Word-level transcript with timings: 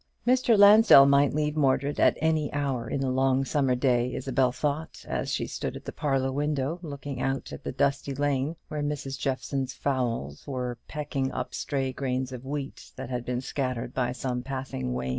Mr. 0.25 0.57
Lansdell 0.57 1.05
might 1.05 1.31
leave 1.31 1.55
Mordred 1.55 1.99
at 1.99 2.17
any 2.19 2.51
hour 2.53 2.89
in 2.89 3.01
the 3.01 3.11
long 3.11 3.45
summer 3.45 3.75
day, 3.75 4.11
Isabel 4.15 4.51
thought, 4.51 5.05
as 5.07 5.29
she 5.31 5.45
stood 5.45 5.75
at 5.75 5.85
the 5.85 5.91
parlour 5.91 6.31
window 6.31 6.79
looking 6.81 7.21
out 7.21 7.53
at 7.53 7.63
the 7.63 7.71
dusty 7.71 8.15
lane, 8.15 8.55
where 8.67 8.81
Mrs. 8.81 9.19
Jeffson's 9.19 9.75
fowls 9.75 10.47
were 10.47 10.79
pecking 10.87 11.31
up 11.31 11.53
stray 11.53 11.93
grains 11.93 12.31
of 12.31 12.43
wheat 12.43 12.93
that 12.95 13.11
had 13.11 13.23
been 13.23 13.41
scattered 13.41 13.93
by 13.93 14.11
some 14.11 14.41
passing 14.41 14.91
wain. 14.95 15.09